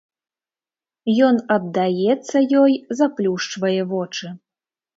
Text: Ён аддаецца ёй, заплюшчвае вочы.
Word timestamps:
Ён 1.27 1.35
аддаецца 1.57 2.37
ёй, 2.63 2.73
заплюшчвае 3.03 3.79
вочы. 3.95 4.35